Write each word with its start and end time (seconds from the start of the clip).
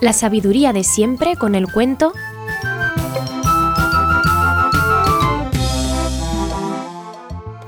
La 0.00 0.14
sabiduría 0.14 0.72
de 0.72 0.82
siempre 0.82 1.36
con 1.36 1.54
el 1.54 1.70
cuento 1.70 2.14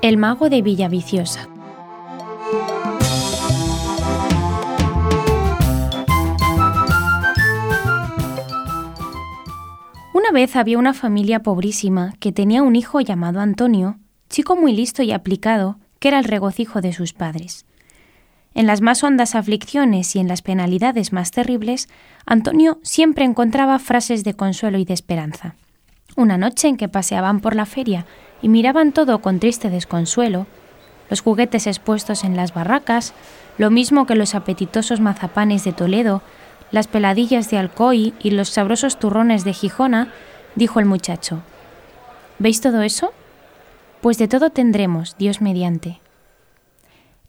El 0.01 0.16
mago 0.16 0.48
de 0.48 0.62
Villaviciosa. 0.62 1.46
Una 10.14 10.30
vez 10.33 10.57
había 10.57 10.79
una 10.79 10.95
familia 10.95 11.43
pobrísima 11.43 12.14
que 12.19 12.33
tenía 12.33 12.62
un 12.62 12.77
hijo 12.77 13.03
llamado 13.03 13.41
Antonio, 13.41 13.99
chico 14.30 14.57
muy 14.57 14.73
listo 14.75 15.03
y 15.03 15.12
aplicado, 15.12 15.79
que 15.99 16.09
era 16.09 16.19
el 16.19 16.25
regocijo 16.25 16.80
de 16.80 16.95
sus 16.95 17.12
padres. 17.12 17.66
En 18.55 18.66
las 18.66 18.80
más 18.80 19.02
hondas 19.02 19.34
aflicciones 19.34 20.15
y 20.15 20.19
en 20.19 20.29
las 20.29 20.42
penalidades 20.42 21.12
más 21.12 21.30
terribles, 21.30 21.88
Antonio 22.27 22.78
siempre 22.83 23.25
encontraba 23.25 23.78
frases 23.78 24.25
de 24.25 24.34
consuelo 24.34 24.78
y 24.78 24.84
de 24.84 24.95
esperanza. 24.95 25.55
Una 26.16 26.37
noche 26.37 26.69
en 26.69 26.77
que 26.77 26.88
paseaban 26.88 27.41
por 27.41 27.56
la 27.56 27.65
feria 27.65 28.05
y 28.42 28.48
miraban 28.48 28.92
todo 28.92 29.20
con 29.20 29.41
triste 29.41 29.70
desconsuelo, 29.70 30.47
los 31.09 31.20
juguetes 31.20 31.66
expuestos 31.66 32.25
en 32.25 32.37
las 32.37 32.52
barracas, 32.52 33.15
lo 33.56 33.70
mismo 33.70 34.06
que 34.06 34.15
los 34.15 34.34
apetitosos 34.34 35.00
mazapanes 35.00 35.64
de 35.64 35.73
Toledo, 35.73 36.23
las 36.70 36.89
peladillas 36.89 37.50
de 37.50 37.59
Alcoy 37.59 38.14
y 38.23 38.30
los 38.30 38.50
sabrosos 38.50 38.98
turrones 38.98 39.45
de 39.45 39.53
Gijona, 39.53 40.09
dijo 40.55 40.80
el 40.80 40.87
muchacho. 40.87 41.42
¿Veis 42.39 42.61
todo 42.61 42.83
eso? 42.83 43.12
Pues 44.00 44.19
de 44.19 44.28
todo 44.28 44.50
tendremos, 44.50 45.16
Dios 45.16 45.41
mediante. 45.41 46.02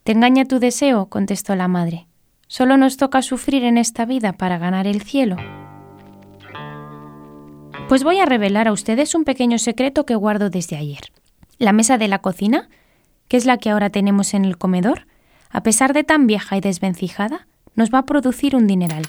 Te 0.03 0.11
engaña 0.11 0.43
tu 0.43 0.59
deseo, 0.59 1.05
contestó 1.05 1.55
la 1.55 1.69
madre. 1.69 2.07
Solo 2.47 2.75
nos 2.75 2.97
toca 2.97 3.21
sufrir 3.21 3.63
en 3.63 3.77
esta 3.77 4.05
vida 4.05 4.33
para 4.33 4.57
ganar 4.57 4.85
el 4.85 5.01
cielo. 5.01 5.37
Pues 7.87 8.03
voy 8.03 8.19
a 8.19 8.25
revelar 8.25 8.67
a 8.67 8.73
ustedes 8.73 9.15
un 9.15 9.23
pequeño 9.23 9.57
secreto 9.59 10.05
que 10.05 10.15
guardo 10.15 10.49
desde 10.49 10.75
ayer. 10.75 11.11
La 11.57 11.71
mesa 11.71 11.97
de 11.97 12.09
la 12.09 12.19
cocina, 12.19 12.69
que 13.29 13.37
es 13.37 13.45
la 13.45 13.57
que 13.57 13.69
ahora 13.69 13.89
tenemos 13.89 14.33
en 14.33 14.43
el 14.43 14.57
comedor, 14.57 15.07
a 15.49 15.63
pesar 15.63 15.93
de 15.93 16.03
tan 16.03 16.27
vieja 16.27 16.57
y 16.57 16.61
desvencijada, 16.61 17.47
nos 17.75 17.89
va 17.89 17.99
a 17.99 18.05
producir 18.05 18.57
un 18.57 18.67
dineral. 18.67 19.03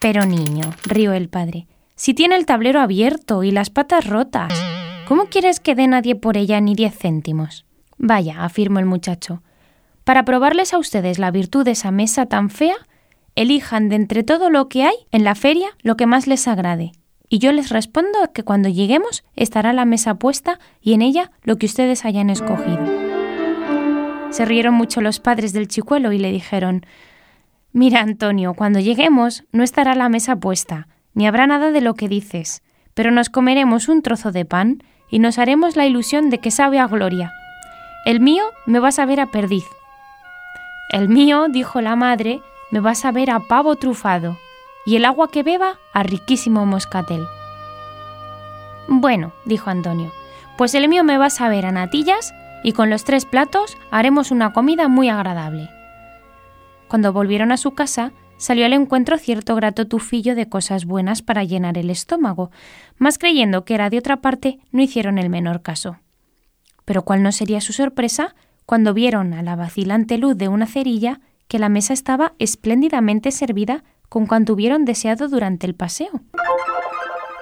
Pero 0.00 0.24
niño, 0.24 0.72
rió 0.84 1.12
el 1.12 1.28
padre, 1.28 1.66
si 1.94 2.14
tiene 2.14 2.36
el 2.36 2.46
tablero 2.46 2.80
abierto 2.80 3.42
y 3.42 3.50
las 3.50 3.68
patas 3.68 4.06
rotas, 4.06 4.52
¿cómo 5.06 5.26
quieres 5.26 5.60
que 5.60 5.74
dé 5.74 5.86
nadie 5.88 6.14
por 6.14 6.36
ella 6.36 6.60
ni 6.60 6.74
diez 6.74 6.96
céntimos? 6.96 7.66
Vaya, 7.98 8.44
afirmó 8.44 8.78
el 8.78 8.86
muchacho, 8.86 9.42
para 10.08 10.24
probarles 10.24 10.72
a 10.72 10.78
ustedes 10.78 11.18
la 11.18 11.30
virtud 11.30 11.66
de 11.66 11.72
esa 11.72 11.90
mesa 11.90 12.24
tan 12.24 12.48
fea, 12.48 12.76
elijan 13.34 13.90
de 13.90 13.96
entre 13.96 14.22
todo 14.22 14.48
lo 14.48 14.66
que 14.70 14.84
hay 14.84 14.94
en 15.12 15.22
la 15.22 15.34
feria 15.34 15.68
lo 15.82 15.98
que 15.98 16.06
más 16.06 16.26
les 16.26 16.48
agrade. 16.48 16.92
Y 17.28 17.40
yo 17.40 17.52
les 17.52 17.68
respondo 17.68 18.18
que 18.32 18.42
cuando 18.42 18.70
lleguemos 18.70 19.22
estará 19.36 19.74
la 19.74 19.84
mesa 19.84 20.14
puesta 20.14 20.60
y 20.80 20.94
en 20.94 21.02
ella 21.02 21.30
lo 21.42 21.56
que 21.56 21.66
ustedes 21.66 22.06
hayan 22.06 22.30
escogido. 22.30 22.80
Se 24.30 24.46
rieron 24.46 24.72
mucho 24.72 25.02
los 25.02 25.20
padres 25.20 25.52
del 25.52 25.68
chicuelo 25.68 26.10
y 26.12 26.18
le 26.18 26.32
dijeron 26.32 26.86
Mira, 27.74 28.00
Antonio, 28.00 28.54
cuando 28.54 28.80
lleguemos 28.80 29.44
no 29.52 29.62
estará 29.62 29.94
la 29.94 30.08
mesa 30.08 30.36
puesta, 30.36 30.88
ni 31.12 31.26
habrá 31.26 31.46
nada 31.46 31.70
de 31.70 31.82
lo 31.82 31.92
que 31.92 32.08
dices, 32.08 32.62
pero 32.94 33.10
nos 33.10 33.28
comeremos 33.28 33.90
un 33.90 34.00
trozo 34.00 34.32
de 34.32 34.46
pan 34.46 34.82
y 35.10 35.18
nos 35.18 35.38
haremos 35.38 35.76
la 35.76 35.84
ilusión 35.84 36.30
de 36.30 36.38
que 36.38 36.50
sabe 36.50 36.78
a 36.78 36.86
gloria. 36.86 37.30
El 38.06 38.20
mío 38.20 38.44
me 38.64 38.78
va 38.78 38.88
a 38.88 38.92
saber 38.92 39.20
a 39.20 39.30
perdiz, 39.30 39.66
el 40.90 41.08
mío, 41.08 41.46
dijo 41.48 41.80
la 41.80 41.96
madre, 41.96 42.40
me 42.70 42.80
va 42.80 42.92
a 42.92 42.94
saber 42.94 43.30
a 43.30 43.40
pavo 43.40 43.76
trufado, 43.76 44.38
y 44.86 44.96
el 44.96 45.04
agua 45.04 45.30
que 45.30 45.42
beba 45.42 45.78
a 45.92 46.02
riquísimo 46.02 46.64
moscatel. 46.66 47.26
Bueno, 48.88 49.32
dijo 49.44 49.68
Antonio, 49.68 50.12
pues 50.56 50.74
el 50.74 50.88
mío 50.88 51.04
me 51.04 51.18
va 51.18 51.26
a 51.26 51.30
saber 51.30 51.66
a 51.66 51.72
natillas 51.72 52.32
y 52.64 52.72
con 52.72 52.88
los 52.90 53.04
tres 53.04 53.26
platos 53.26 53.76
haremos 53.90 54.30
una 54.30 54.52
comida 54.52 54.88
muy 54.88 55.08
agradable. 55.08 55.68
Cuando 56.88 57.12
volvieron 57.12 57.52
a 57.52 57.58
su 57.58 57.72
casa, 57.72 58.12
salió 58.38 58.64
al 58.64 58.72
encuentro 58.72 59.18
cierto 59.18 59.54
grato 59.54 59.86
tufillo 59.86 60.34
de 60.34 60.48
cosas 60.48 60.86
buenas 60.86 61.20
para 61.20 61.44
llenar 61.44 61.76
el 61.76 61.90
estómago, 61.90 62.50
mas 62.96 63.18
creyendo 63.18 63.64
que 63.64 63.74
era 63.74 63.90
de 63.90 63.98
otra 63.98 64.22
parte, 64.22 64.58
no 64.72 64.82
hicieron 64.82 65.18
el 65.18 65.28
menor 65.28 65.60
caso. 65.60 65.98
Pero 66.86 67.02
cuál 67.02 67.22
no 67.22 67.30
sería 67.30 67.60
su 67.60 67.74
sorpresa 67.74 68.34
cuando 68.68 68.92
vieron 68.92 69.32
a 69.32 69.42
la 69.42 69.56
vacilante 69.56 70.18
luz 70.18 70.36
de 70.36 70.48
una 70.48 70.66
cerilla 70.66 71.20
que 71.48 71.58
la 71.58 71.70
mesa 71.70 71.94
estaba 71.94 72.34
espléndidamente 72.38 73.30
servida 73.30 73.82
con 74.10 74.26
cuanto 74.26 74.52
hubieron 74.52 74.84
deseado 74.84 75.28
durante 75.28 75.66
el 75.66 75.74
paseo. 75.74 76.20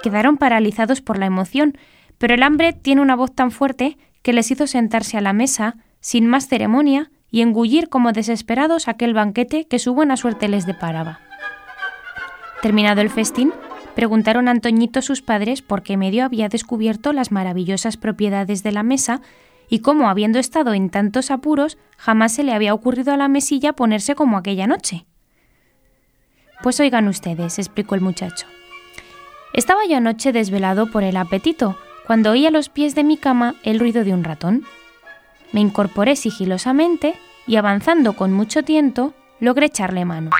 Quedaron 0.04 0.36
paralizados 0.36 1.00
por 1.00 1.18
la 1.18 1.26
emoción, 1.26 1.76
pero 2.18 2.34
el 2.34 2.44
hambre 2.44 2.72
tiene 2.72 3.00
una 3.00 3.16
voz 3.16 3.34
tan 3.34 3.50
fuerte 3.50 3.98
que 4.22 4.32
les 4.32 4.52
hizo 4.52 4.68
sentarse 4.68 5.18
a 5.18 5.20
la 5.20 5.32
mesa, 5.32 5.74
sin 5.98 6.28
más 6.28 6.46
ceremonia, 6.46 7.10
y 7.28 7.40
engullir 7.40 7.88
como 7.88 8.12
desesperados 8.12 8.86
aquel 8.86 9.12
banquete 9.12 9.66
que 9.66 9.80
su 9.80 9.94
buena 9.94 10.16
suerte 10.16 10.46
les 10.46 10.64
deparaba. 10.64 11.18
Terminado 12.62 13.00
el 13.00 13.10
festín, 13.10 13.52
preguntaron 13.96 14.46
a 14.46 14.52
Antoñito 14.52 15.02
sus 15.02 15.22
padres 15.22 15.60
por 15.60 15.82
qué 15.82 15.96
medio 15.96 16.24
había 16.24 16.48
descubierto 16.48 17.12
las 17.12 17.32
maravillosas 17.32 17.96
propiedades 17.96 18.62
de 18.62 18.70
la 18.70 18.84
mesa 18.84 19.22
y 19.68 19.80
cómo, 19.80 20.08
habiendo 20.08 20.38
estado 20.38 20.74
en 20.74 20.90
tantos 20.90 21.30
apuros, 21.30 21.78
jamás 21.96 22.32
se 22.32 22.44
le 22.44 22.52
había 22.52 22.74
ocurrido 22.74 23.12
a 23.12 23.16
la 23.16 23.28
mesilla 23.28 23.72
ponerse 23.72 24.14
como 24.14 24.36
aquella 24.36 24.66
noche. 24.66 25.06
Pues 26.62 26.80
oigan 26.80 27.08
ustedes, 27.08 27.58
explicó 27.58 27.94
el 27.94 28.00
muchacho. 28.00 28.46
Estaba 29.52 29.86
yo 29.86 29.96
anoche 29.96 30.32
desvelado 30.32 30.90
por 30.90 31.02
el 31.02 31.16
apetito, 31.16 31.76
cuando 32.06 32.30
oí 32.30 32.46
a 32.46 32.50
los 32.50 32.68
pies 32.68 32.94
de 32.94 33.04
mi 33.04 33.16
cama 33.16 33.54
el 33.62 33.80
ruido 33.80 34.04
de 34.04 34.12
un 34.12 34.24
ratón. 34.24 34.64
Me 35.52 35.60
incorporé 35.60 36.16
sigilosamente 36.16 37.14
y 37.46 37.56
avanzando 37.56 38.14
con 38.14 38.32
mucho 38.32 38.62
tiento, 38.62 39.14
logré 39.40 39.66
echarle 39.66 40.04
mano. 40.04 40.30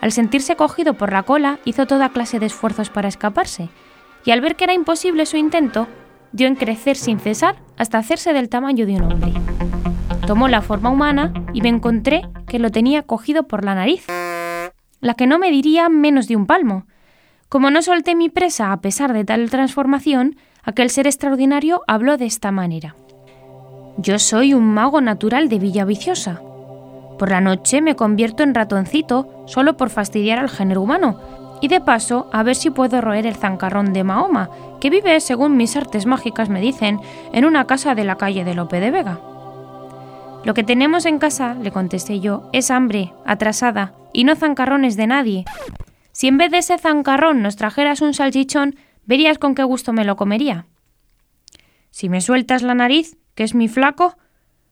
Al 0.00 0.12
sentirse 0.12 0.56
cogido 0.56 0.94
por 0.94 1.12
la 1.12 1.24
cola, 1.24 1.58
hizo 1.64 1.86
toda 1.86 2.10
clase 2.10 2.38
de 2.38 2.46
esfuerzos 2.46 2.90
para 2.90 3.08
escaparse, 3.08 3.68
y 4.24 4.30
al 4.30 4.40
ver 4.40 4.56
que 4.56 4.64
era 4.64 4.72
imposible 4.72 5.26
su 5.26 5.36
intento, 5.36 5.88
dio 6.32 6.46
en 6.46 6.54
crecer 6.54 6.96
sin 6.96 7.18
cesar 7.18 7.56
hasta 7.76 7.98
hacerse 7.98 8.32
del 8.32 8.48
tamaño 8.48 8.86
de 8.86 8.96
un 8.96 9.02
hombre. 9.02 9.32
Tomó 10.26 10.48
la 10.48 10.62
forma 10.62 10.90
humana 10.90 11.32
y 11.52 11.60
me 11.60 11.68
encontré 11.68 12.28
que 12.46 12.58
lo 12.58 12.70
tenía 12.70 13.02
cogido 13.02 13.44
por 13.44 13.64
la 13.64 13.74
nariz, 13.74 14.06
la 15.00 15.14
que 15.14 15.26
no 15.26 15.38
me 15.38 15.50
diría 15.50 15.88
menos 15.88 16.28
de 16.28 16.36
un 16.36 16.46
palmo. 16.46 16.86
Como 17.48 17.70
no 17.70 17.82
solté 17.82 18.14
mi 18.14 18.28
presa 18.28 18.72
a 18.72 18.80
pesar 18.80 19.12
de 19.12 19.24
tal 19.24 19.50
transformación, 19.50 20.36
aquel 20.62 20.90
ser 20.90 21.06
extraordinario 21.06 21.82
habló 21.88 22.16
de 22.16 22.26
esta 22.26 22.52
manera. 22.52 22.94
Yo 23.96 24.18
soy 24.18 24.54
un 24.54 24.72
mago 24.72 25.00
natural 25.00 25.48
de 25.48 25.58
Villa 25.58 25.84
Viciosa. 25.84 26.40
Por 27.18 27.30
la 27.30 27.40
noche 27.40 27.82
me 27.82 27.96
convierto 27.96 28.42
en 28.42 28.54
ratoncito 28.54 29.44
solo 29.46 29.76
por 29.76 29.90
fastidiar 29.90 30.38
al 30.38 30.48
género 30.48 30.80
humano, 30.80 31.20
y 31.60 31.68
de 31.68 31.80
paso 31.80 32.28
a 32.32 32.42
ver 32.42 32.56
si 32.56 32.70
puedo 32.70 33.00
roer 33.00 33.26
el 33.26 33.36
zancarrón 33.36 33.92
de 33.92 34.04
Mahoma, 34.04 34.50
que 34.80 34.90
vive, 34.90 35.20
según 35.20 35.56
mis 35.56 35.76
artes 35.76 36.06
mágicas 36.06 36.48
me 36.48 36.60
dicen, 36.60 37.00
en 37.32 37.44
una 37.44 37.66
casa 37.66 37.94
de 37.94 38.04
la 38.04 38.16
calle 38.16 38.44
de 38.44 38.54
Lope 38.54 38.80
de 38.80 38.90
Vega. 38.90 39.20
Lo 40.44 40.54
que 40.54 40.64
tenemos 40.64 41.04
en 41.04 41.18
casa, 41.18 41.54
le 41.54 41.70
contesté 41.70 42.20
yo, 42.20 42.48
es 42.52 42.70
hambre, 42.70 43.12
atrasada, 43.26 43.94
y 44.12 44.24
no 44.24 44.36
zancarrones 44.36 44.96
de 44.96 45.06
nadie. 45.06 45.44
Si 46.12 46.28
en 46.28 46.38
vez 46.38 46.50
de 46.50 46.58
ese 46.58 46.78
zancarrón 46.78 47.42
nos 47.42 47.56
trajeras 47.56 48.00
un 48.00 48.14
salchichón, 48.14 48.76
verías 49.04 49.38
con 49.38 49.54
qué 49.54 49.62
gusto 49.64 49.92
me 49.92 50.04
lo 50.04 50.16
comería. 50.16 50.66
Si 51.90 52.08
me 52.08 52.20
sueltas 52.20 52.62
la 52.62 52.74
nariz, 52.74 53.16
que 53.34 53.44
es 53.44 53.54
mi 53.54 53.68
flaco, 53.68 54.16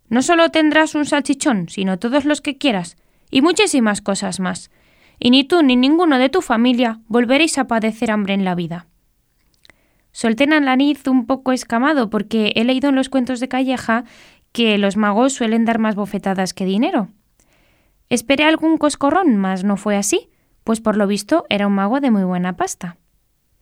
no 0.09 0.23
solo 0.23 0.51
tendrás 0.51 0.95
un 0.95 1.05
salchichón, 1.05 1.69
sino 1.69 1.99
todos 1.99 2.25
los 2.25 2.41
que 2.41 2.57
quieras, 2.57 2.97
y 3.31 3.43
muchísimas 3.43 4.01
cosas 4.01 4.41
más, 4.41 4.71
y 5.19 5.31
ni 5.31 5.45
tú 5.45 5.63
ni 5.63 5.77
ninguno 5.77 6.19
de 6.19 6.29
tu 6.29 6.43
familia 6.43 7.01
volveréis 7.09 7.59
a 7.59 7.67
padecer 7.67 8.11
hambre 8.11 8.35
en 8.35 8.45
la 8.45 8.55
vida. 8.55 8.87
Solté 10.13 10.45
en 10.45 10.51
la 10.51 10.61
nariz 10.61 11.07
un 11.07 11.27
poco 11.27 11.53
escamado 11.53 12.11
porque 12.11 12.53
he 12.57 12.65
leído 12.65 12.89
en 12.89 12.97
los 12.97 13.09
cuentos 13.09 13.41
de 13.41 13.49
Calleja 13.49 14.05
que 14.53 14.79
los 14.79 14.97
magos 14.97 15.33
suelen 15.33 15.65
dar 15.65 15.79
más 15.79 15.95
bofetadas 15.95 16.55
que 16.55 16.65
dinero. 16.65 17.09
Esperé 18.09 18.45
algún 18.45 18.79
coscorrón, 18.79 19.37
mas 19.37 19.65
no 19.65 19.77
fue 19.77 19.97
así, 19.97 20.31
pues 20.65 20.81
por 20.81 20.97
lo 20.97 21.07
visto 21.07 21.45
era 21.49 21.67
un 21.67 21.75
mago 21.75 22.01
de 22.01 22.11
muy 22.11 22.25
buena 22.25 22.57
pasta. 22.57 22.97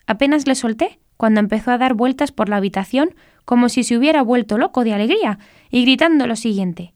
Apenas 0.07 0.47
le 0.47 0.55
solté 0.55 1.01
cuando 1.17 1.41
empezó 1.41 1.73
a 1.73 1.79
dar 1.79 1.95
vueltas 1.95 2.33
por 2.33 2.49
la 2.49 2.57
habitación 2.57 3.15
como 3.45 3.69
si 3.69 3.85
se 3.85 3.97
hubiera 3.97 4.23
vuelto 4.23 4.59
loco 4.59 4.85
de 4.85 4.93
alegría 4.93 5.39
y 5.71 5.83
gritando 5.83 6.27
lo 6.27 6.37
siguiente 6.37 6.96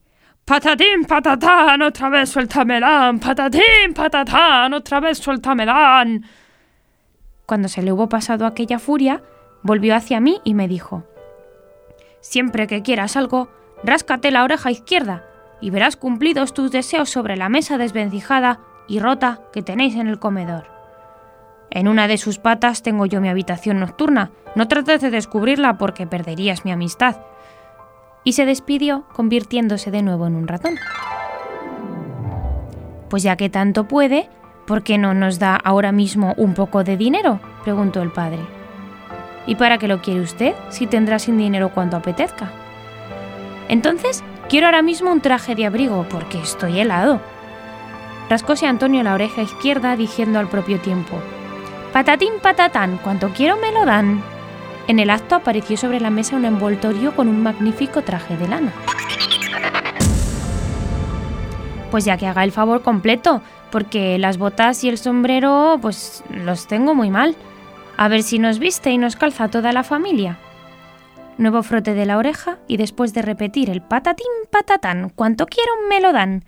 Patatín, 0.51 1.05
patatán, 1.05 1.81
otra 1.81 2.09
vez 2.09 2.29
suéltamelán, 2.29 3.21
patatín, 3.21 3.95
patatán, 3.95 4.75
otra 4.75 4.99
vez 4.99 5.19
suéltamelán. 5.19 6.25
Cuando 7.47 7.69
se 7.69 7.83
le 7.83 7.93
hubo 7.93 8.09
pasado 8.09 8.45
aquella 8.47 8.81
furia, 8.81 9.23
volvió 9.63 9.95
hacia 9.95 10.19
mí 10.19 10.41
y 10.43 10.55
me 10.55 10.67
dijo 10.67 11.05
Siempre 12.21 12.67
que 12.67 12.83
quieras 12.83 13.17
algo, 13.17 13.49
ráscate 13.85 14.33
la 14.33 14.43
oreja 14.43 14.73
izquierda 14.73 15.25
y 15.61 15.71
verás 15.71 15.95
cumplidos 15.95 16.53
tus 16.53 16.73
deseos 16.73 17.11
sobre 17.11 17.37
la 17.37 17.49
mesa 17.49 17.79
desvencijada 17.79 18.59
y 18.89 18.99
rota 18.99 19.43
que 19.53 19.63
tenéis 19.63 19.95
en 19.95 20.09
el 20.09 20.19
comedor. 20.19 20.67
En 21.71 21.87
una 21.87 22.09
de 22.09 22.19
sus 22.19 22.39
patas 22.39 22.83
tengo 22.83 23.07
yo 23.07 23.21
mi 23.21 23.29
habitación 23.29 23.79
nocturna. 23.79 24.33
No 24.57 24.67
trates 24.67 25.01
de 25.01 25.11
descubrirla 25.13 25.79
porque 25.79 26.09
perderías 26.09 26.65
mi 26.65 26.73
amistad. 26.73 27.19
Y 28.25 28.33
se 28.33 28.45
despidió, 28.45 29.05
convirtiéndose 29.13 29.91
de 29.91 30.03
nuevo 30.03 30.27
en 30.27 30.37
un 30.37 30.49
ratón. 30.49 30.75
Pues 33.09 33.23
ya 33.23 33.37
que 33.37 33.51
tanto 33.51 33.89
puede, 33.89 34.29
¿por 34.67 34.83
qué 34.83 34.99
no 34.99 35.15
nos 35.15 35.39
da 35.39 35.57
ahora 35.57 35.91
mismo 35.93 36.35
un 36.37 36.55
poco 36.55 36.85
de 36.85 36.97
dinero? 36.97 37.41
preguntó 37.65 38.03
el 38.03 38.13
padre. 38.13 38.39
¿Y 39.47 39.57
para 39.57 39.79
qué 39.79 39.89
lo 39.89 40.01
quiere 40.01 40.21
usted 40.21 40.55
si 40.69 40.87
tendrá 40.87 41.19
sin 41.19 41.39
dinero 41.39 41.71
cuando 41.71 41.97
apetezca? 41.97 42.53
Entonces, 43.69 44.23
quiero 44.49 44.67
ahora 44.67 44.83
mismo 44.83 45.11
un 45.11 45.21
traje 45.21 45.55
de 45.55 45.67
abrigo 45.67 46.07
porque 46.09 46.39
estoy 46.39 46.81
helado. 46.81 47.21
Rascóse 48.29 48.67
Antonio 48.67 49.03
la 49.03 49.15
oreja 49.15 49.43
izquierda 49.43 49.97
diciendo 49.97 50.39
al 50.39 50.49
propio 50.49 50.79
tiempo, 50.79 51.17
Patatín 51.93 52.35
patatán, 52.41 52.99
cuanto 53.03 53.31
quiero 53.31 53.57
me 53.57 53.73
lo 53.73 53.85
dan. 53.85 54.23
En 54.91 54.99
el 54.99 55.09
acto 55.11 55.37
apareció 55.37 55.77
sobre 55.77 56.01
la 56.01 56.11
mesa 56.11 56.35
un 56.35 56.45
envoltorio 56.45 57.15
con 57.15 57.29
un 57.29 57.45
magnífico 57.45 58.03
traje 58.03 58.37
de 58.37 58.49
lana. 58.49 58.73
Pues 61.93 62.05
ya 62.05 62.17
que 62.17 62.27
haga 62.27 62.43
el 62.43 62.51
favor 62.51 62.83
completo, 62.83 63.41
porque 63.71 64.19
las 64.19 64.37
botas 64.37 64.83
y 64.83 64.89
el 64.89 64.99
sombrero 64.99 65.79
pues 65.81 66.25
los 66.29 66.67
tengo 66.67 66.97
muy 66.97 67.09
mal. 67.09 67.37
A 67.97 68.09
ver 68.09 68.25
si 68.25 68.41
nos 68.41 68.59
viste 68.59 68.91
y 68.91 68.99
nos 68.99 69.15
calza 69.15 69.47
toda 69.47 69.73
la 69.73 69.85
familia. 69.85 70.39
Nuevo 71.39 71.63
frote 71.63 71.95
de 71.95 72.05
la 72.05 72.19
oreja 72.19 72.59
y 72.67 72.77
después 72.77 73.15
de 73.15 73.23
repetir 73.23 73.71
el 73.71 73.83
patatín 73.83 74.27
patatán, 74.51 75.13
cuanto 75.15 75.47
quiero 75.47 75.71
me 75.89 76.01
lo 76.01 76.13
dan, 76.13 76.45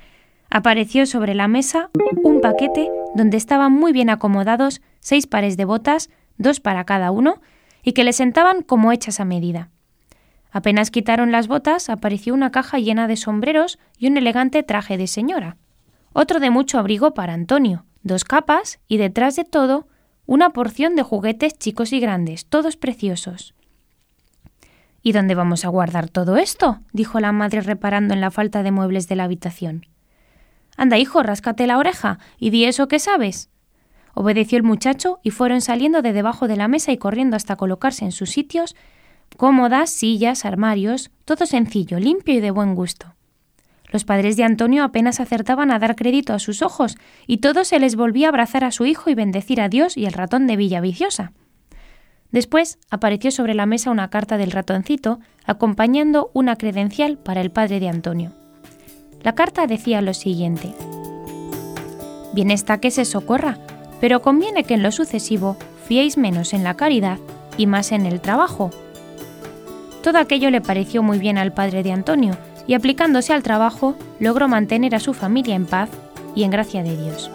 apareció 0.51 1.07
sobre 1.07 1.37
la 1.37 1.47
mesa 1.47 1.91
un 2.25 2.41
paquete 2.41 2.91
donde 3.15 3.37
estaban 3.37 3.71
muy 3.71 3.93
bien 3.93 4.11
acomodados 4.11 4.83
seis 4.99 5.29
pares 5.29 5.57
de 5.57 5.65
botas, 5.65 6.11
dos 6.39 6.59
para 6.59 6.83
cada 6.83 7.13
uno, 7.13 7.41
y 7.83 7.93
que 7.93 8.05
le 8.05 8.13
sentaban 8.13 8.63
como 8.63 8.93
hechas 8.93 9.21
a 9.21 9.25
medida. 9.25 9.71
Apenas 10.51 10.91
quitaron 10.91 11.33
las 11.33 11.49
botas, 11.49 11.89
apareció 11.89 12.35
una 12.35 12.51
caja 12.51 12.79
llena 12.79 13.09
de 13.09 13.17
sombreros 13.17 13.79
y 13.99 14.07
un 14.07 14.17
elegante 14.17 14.63
traje 14.63 14.99
de 14.99 15.07
señora. 15.07 15.57
Otro 16.13 16.41
de 16.41 16.51
mucho 16.51 16.79
abrigo 16.79 17.15
para 17.15 17.33
Antonio, 17.33 17.87
dos 18.03 18.25
capas 18.25 18.79
y 18.87 18.99
detrás 18.99 19.37
de 19.37 19.45
todo 19.45 19.87
una 20.27 20.51
porción 20.51 20.95
de 20.95 21.03
juguetes 21.03 21.59
chicos 21.59 21.93
y 21.93 22.01
grandes, 22.01 22.47
todos 22.47 22.77
preciosos. 22.77 23.55
¿Y 25.03 25.13
dónde 25.13 25.35
vamos 25.35 25.65
a 25.65 25.69
guardar 25.69 26.09
todo 26.09 26.37
esto? 26.37 26.79
dijo 26.93 27.19
la 27.19 27.33
madre 27.33 27.61
reparando 27.61 28.15
en 28.15 28.21
la 28.21 28.31
falta 28.31 28.63
de 28.63 28.71
muebles 28.71 29.09
de 29.09 29.17
la 29.17 29.25
habitación. 29.25 29.87
Anda, 30.77 30.97
hijo, 30.99 31.23
ráscate 31.23 31.67
la 31.67 31.79
oreja 31.79 32.19
y 32.39 32.51
di 32.51 32.65
eso 32.65 32.89
que 32.89 32.99
sabes. 32.99 33.51
Obedeció 34.15 34.59
el 34.59 34.65
muchacho 34.65 35.21
y 35.23 35.31
fueron 35.31 35.61
saliendo 35.61 36.03
de 36.03 36.13
debajo 36.13 36.49
de 36.49 36.57
la 36.57 36.69
mesa 36.69 36.93
y 36.93 36.99
corriendo 36.99 37.37
hasta 37.37 37.57
colocarse 37.57 38.05
en 38.05 38.13
sus 38.13 38.31
sitios 38.31 38.77
cómodas, 39.37 39.91
sillas, 39.91 40.45
armarios, 40.45 41.11
todo 41.25 41.47
sencillo, 41.47 41.99
limpio 41.99 42.35
y 42.35 42.41
de 42.41 42.51
buen 42.51 42.75
gusto. 42.75 43.15
Los 43.91 44.05
padres 44.05 44.37
de 44.37 44.45
Antonio 44.45 44.85
apenas 44.85 45.21
acertaban 45.21 45.71
a 45.71 45.79
dar 45.79 45.97
crédito 45.97 46.33
a 46.33 46.39
sus 46.39 46.63
ojos, 46.63 46.97
y 47.27 47.39
todo 47.39 47.65
se 47.65 47.79
les 47.79 47.95
volvía 47.95 48.29
a 48.29 48.31
abrazar 48.31 48.65
a 48.65 48.71
su 48.71 48.87
hijo 48.87 49.11
y 49.11 49.15
bendecir 49.15 49.61
a 49.61 49.69
Dios 49.69 49.97
y 49.97 50.07
el 50.07 50.15
ratón 50.15 50.47
de 50.47 50.57
Villa 50.57 50.81
Viciosa. 50.81 51.33
Después 52.31 52.79
apareció 52.91 53.31
sobre 53.31 53.55
la 53.55 53.67
mesa 53.67 53.91
una 53.91 54.09
carta 54.09 54.39
del 54.39 54.51
ratoncito, 54.51 55.21
acompañando 55.45 56.31
una 56.33 56.57
credencial 56.57 57.19
para 57.19 57.43
el 57.43 57.51
padre 57.51 57.81
de 57.81 57.91
Antonio. 57.91 58.33
La 59.23 59.35
carta 59.35 59.67
decía 59.67 60.01
lo 60.01 60.15
siguiente. 60.15 60.75
Bien 62.33 62.51
está 62.51 62.79
que 62.79 62.91
se 62.91 63.05
socorra, 63.05 63.59
pero 64.03 64.21
conviene 64.21 64.65
que 64.65 64.75
en 64.75 64.83
lo 64.83 64.91
sucesivo 64.91 65.57
fiéis 65.87 66.19
menos 66.19 66.55
en 66.55 66.65
la 66.65 66.75
caridad 66.75 67.19
y 67.57 67.69
más 67.69 67.93
en 67.93 68.05
el 68.05 68.21
trabajo. 68.21 68.71
Todo 70.03 70.19
aquello 70.19 70.51
le 70.51 70.61
pareció 70.61 71.05
muy 71.05 71.21
bien 71.21 71.39
al 71.39 71.55
padre 71.55 71.85
de 71.85 71.93
Antonio, 71.93 72.37
y 72.67 72.75
aplicándose 72.75 73.33
al 73.33 73.45
trabajo 73.45 73.95
logró 74.19 74.49
mantener 74.49 74.97
a 74.97 75.01
su 75.01 75.15
familia 75.15 75.55
en 75.55 75.67
paz 75.67 75.89
y 76.35 76.43
en 76.43 76.51
gracia 76.51 76.83
de 76.83 76.97
Dios. 76.97 77.31